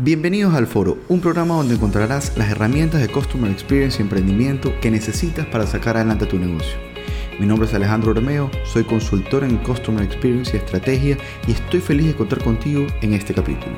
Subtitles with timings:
[0.00, 4.92] Bienvenidos al Foro, un programa donde encontrarás las herramientas de Customer Experience y emprendimiento que
[4.92, 6.78] necesitas para sacar adelante tu negocio.
[7.40, 12.06] Mi nombre es Alejandro Romeo, soy consultor en Customer Experience y Estrategia y estoy feliz
[12.06, 13.76] de contar contigo en este capítulo.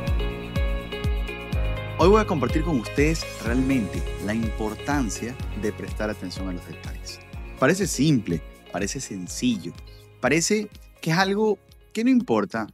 [1.97, 7.19] Hoy voy a compartir con ustedes realmente la importancia de prestar atención a los detalles.
[7.59, 9.73] Parece simple, parece sencillo,
[10.21, 10.69] parece
[11.01, 11.59] que es algo
[11.95, 12.67] que no importa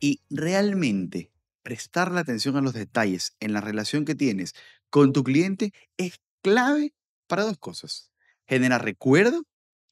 [0.00, 1.30] y realmente
[1.62, 4.54] prestar la atención a los detalles en la relación que tienes
[4.90, 6.94] con tu cliente es clave
[7.26, 8.10] para dos cosas.
[8.46, 9.42] Generar recuerdo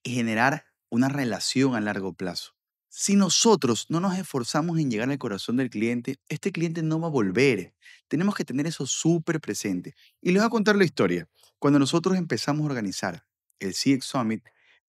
[0.03, 2.53] y generar una relación a largo plazo.
[2.89, 7.09] Si nosotros no nos esforzamos en llegar al corazón del cliente, este cliente no va
[7.09, 7.75] a volver.
[8.09, 9.95] Tenemos que tener eso súper presente.
[10.21, 11.29] Y les voy a contar la historia.
[11.59, 13.27] Cuando nosotros empezamos a organizar
[13.61, 14.43] el CX Summit,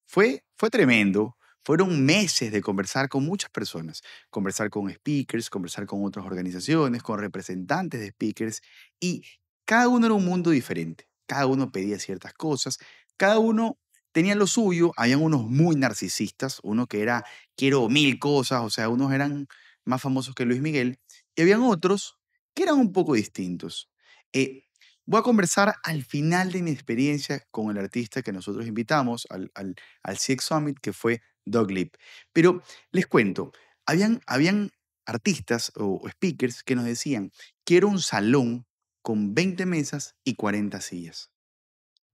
[0.05, 1.37] fue, fue tremendo,
[1.69, 4.01] fueron meses de conversar con muchas personas,
[4.31, 8.61] conversar con speakers, conversar con otras organizaciones, con representantes de speakers,
[8.99, 9.23] y
[9.65, 11.07] cada uno era un mundo diferente.
[11.27, 12.79] Cada uno pedía ciertas cosas,
[13.17, 13.77] cada uno
[14.11, 17.23] tenía lo suyo, habían unos muy narcisistas, uno que era
[17.55, 19.45] quiero mil cosas, o sea, unos eran
[19.85, 20.99] más famosos que Luis Miguel,
[21.35, 22.17] y habían otros
[22.55, 23.91] que eran un poco distintos.
[24.33, 24.63] Eh,
[25.05, 29.49] Voy a conversar al final de mi experiencia con el artista que nosotros invitamos al,
[29.55, 31.95] al, al CX Summit, que fue Doug Lip.
[32.33, 32.61] Pero
[32.91, 33.51] les cuento,
[33.85, 34.71] habían, habían
[35.05, 37.31] artistas o speakers que nos decían,
[37.65, 38.65] quiero un salón
[39.01, 41.31] con 20 mesas y 40 sillas.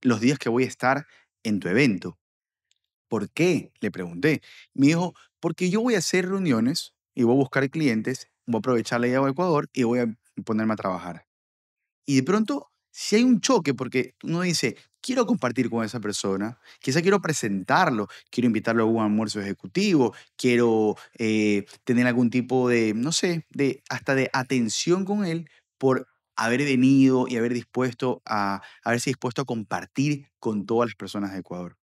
[0.01, 1.07] Los días que voy a estar
[1.43, 2.17] en tu evento.
[3.07, 3.71] ¿Por qué?
[3.79, 4.41] Le pregunté.
[4.73, 8.59] Me dijo, porque yo voy a hacer reuniones y voy a buscar clientes, voy a
[8.59, 11.27] aprovechar la idea de Ecuador y voy a ponerme a trabajar.
[12.05, 16.57] Y de pronto si hay un choque, porque uno dice, quiero compartir con esa persona,
[16.79, 22.95] quizá quiero presentarlo, quiero invitarlo a un almuerzo ejecutivo, quiero eh, tener algún tipo de,
[22.95, 28.63] no sé, de, hasta de atención con él por haber venido y haber dispuesto a,
[28.83, 31.77] haberse dispuesto a compartir con todas las personas de Ecuador.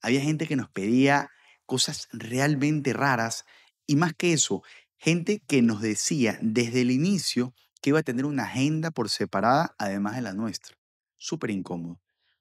[0.00, 1.28] Había gente que nos pedía
[1.66, 3.46] cosas realmente raras
[3.84, 4.62] y más que eso,
[4.96, 9.74] gente que nos decía desde el inicio que iba a tener una agenda por separada,
[9.76, 10.76] además de la nuestra.
[11.16, 11.98] Súper incómodo.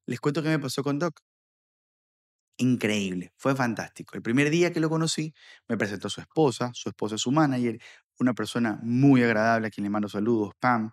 [0.10, 1.22] Les cuento qué me pasó con Doc.
[2.58, 4.16] Increíble, fue fantástico.
[4.16, 5.36] El primer día que lo conocí,
[5.68, 7.80] me presentó su esposa, su esposa es su manager,
[8.20, 10.92] una persona muy agradable a quien le mando saludos, Pam.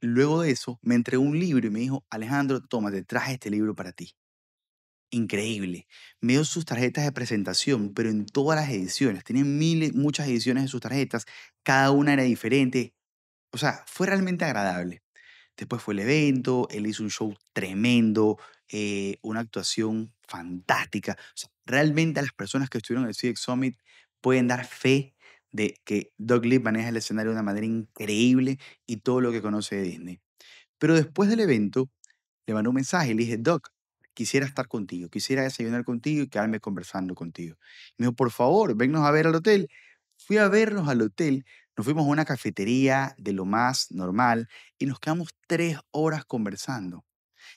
[0.00, 3.50] Luego de eso, me entregó un libro y me dijo, Alejandro, toma, te traje este
[3.50, 4.16] libro para ti.
[5.12, 5.86] Increíble.
[6.20, 9.22] Me dio sus tarjetas de presentación, pero en todas las ediciones.
[9.22, 11.24] Tenía miles, muchas ediciones de sus tarjetas.
[11.62, 12.94] Cada una era diferente.
[13.52, 15.02] O sea, fue realmente agradable.
[15.60, 18.38] Después fue el evento, él hizo un show tremendo,
[18.70, 21.18] eh, una actuación fantástica.
[21.66, 23.76] Realmente las personas que estuvieron en el CX Summit
[24.22, 25.14] pueden dar fe
[25.52, 29.42] de que Doug Lee maneja el escenario de una manera increíble y todo lo que
[29.42, 30.20] conoce de Disney.
[30.78, 31.90] Pero después del evento,
[32.46, 33.64] le mandó un mensaje y le dije, Doug,
[34.14, 37.56] quisiera estar contigo, quisiera desayunar contigo y quedarme conversando contigo.
[37.98, 39.68] me dijo, por favor, vennos a ver al hotel.
[40.16, 41.44] Fui a vernos al hotel
[41.76, 44.48] nos fuimos a una cafetería de lo más normal
[44.78, 47.04] y nos quedamos tres horas conversando.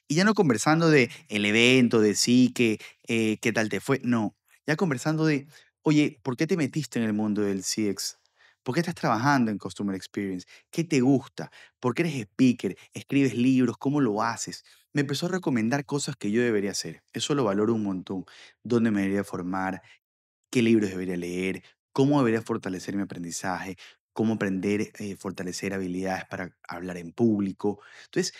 [0.07, 3.99] Y ya no conversando de el evento, de sí, que, eh, qué tal te fue.
[4.03, 4.35] No,
[4.67, 5.47] ya conversando de,
[5.81, 8.19] oye, ¿por qué te metiste en el mundo del CX?
[8.63, 10.47] ¿Por qué estás trabajando en Customer Experience?
[10.71, 11.51] ¿Qué te gusta?
[11.79, 12.77] ¿Por qué eres speaker?
[12.93, 13.77] ¿Escribes libros?
[13.77, 14.63] ¿Cómo lo haces?
[14.93, 17.03] Me empezó a recomendar cosas que yo debería hacer.
[17.13, 18.25] Eso lo valoro un montón.
[18.63, 19.81] ¿Dónde me debería formar?
[20.51, 21.63] ¿Qué libros debería leer?
[21.93, 23.77] ¿Cómo debería fortalecer mi aprendizaje?
[24.13, 27.81] Cómo aprender, eh, fortalecer habilidades para hablar en público.
[28.05, 28.33] Entonces,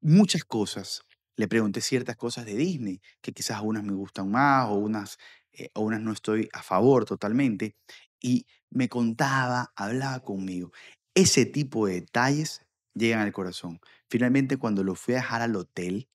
[0.00, 1.02] muchas cosas.
[1.36, 5.18] Le pregunté ciertas cosas de Disney, que quizás unas me gustan más o unas,
[5.52, 7.76] eh, unas no estoy a favor totalmente.
[8.20, 10.72] Y me contaba, hablaba conmigo.
[11.14, 13.80] Ese tipo de detalles llegan al corazón.
[14.08, 16.08] Finalmente, cuando lo fui a dejar al hotel,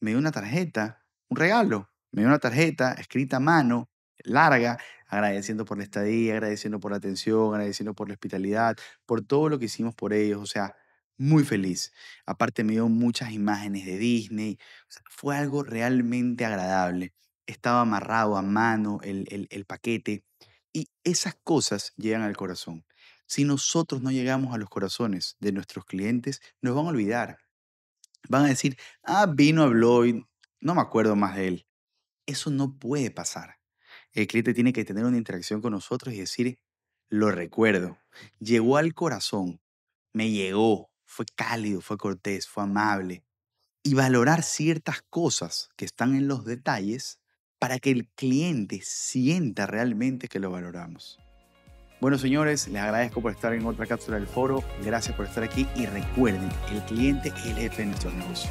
[0.00, 1.90] me dio una tarjeta, un regalo.
[2.12, 3.88] Me dio una tarjeta escrita a mano,
[4.24, 4.78] larga,
[5.12, 9.58] agradeciendo por la estadía, agradeciendo por la atención, agradeciendo por la hospitalidad, por todo lo
[9.58, 10.74] que hicimos por ellos, o sea,
[11.18, 11.92] muy feliz.
[12.26, 14.58] Aparte me dio muchas imágenes de Disney,
[15.10, 17.12] fue algo realmente agradable.
[17.46, 20.24] Estaba amarrado a mano el, el, el paquete
[20.72, 22.86] y esas cosas llegan al corazón.
[23.26, 27.38] Si nosotros no llegamos a los corazones de nuestros clientes, nos van a olvidar.
[28.30, 30.26] Van a decir, ah, vino, habló y
[30.60, 31.66] no me acuerdo más de él.
[32.26, 33.61] Eso no puede pasar.
[34.12, 36.58] El cliente tiene que tener una interacción con nosotros y decir,
[37.08, 37.98] lo recuerdo,
[38.40, 39.60] llegó al corazón,
[40.12, 43.24] me llegó, fue cálido, fue cortés, fue amable.
[43.82, 47.18] Y valorar ciertas cosas que están en los detalles
[47.58, 51.18] para que el cliente sienta realmente que lo valoramos.
[52.00, 54.62] Bueno, señores, les agradezco por estar en otra cápsula del foro.
[54.84, 58.50] Gracias por estar aquí y recuerden, el cliente es el jefe de nuestro negocio.